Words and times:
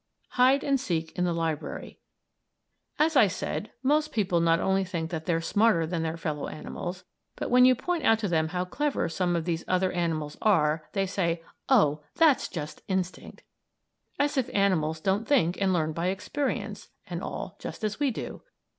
HIDE 0.29 0.63
AND 0.63 0.79
SEEK 0.79 1.15
IN 1.15 1.25
THE 1.25 1.31
LIBRARY 1.31 1.99
As 2.97 3.15
I 3.15 3.27
said, 3.27 3.69
most 3.83 4.11
people 4.11 4.39
not 4.39 4.59
only 4.59 4.83
think 4.83 5.11
that 5.11 5.27
they're 5.27 5.41
smarter 5.41 5.85
than 5.85 6.01
their 6.01 6.17
fellow 6.17 6.47
animals, 6.47 7.03
but 7.35 7.51
when 7.51 7.65
you 7.65 7.75
point 7.75 8.03
out 8.03 8.17
to 8.17 8.27
them 8.27 8.47
how 8.47 8.65
clever 8.65 9.07
some 9.07 9.35
of 9.35 9.45
these 9.45 9.63
other 9.67 9.91
animals 9.91 10.37
are, 10.41 10.89
they 10.93 11.05
say: 11.05 11.43
"Oh, 11.69 12.01
that's 12.15 12.47
just 12.47 12.81
instinct!" 12.87 13.43
As 14.17 14.37
if 14.37 14.49
animals 14.55 14.99
don't 14.99 15.27
think 15.27 15.61
and 15.61 15.71
learn 15.71 15.93
by 15.93 16.07
experience, 16.07 16.89
and 17.05 17.21
all, 17.21 17.55
just 17.59 17.83
as 17.83 17.99
we 17.99 18.09
do! 18.09 18.41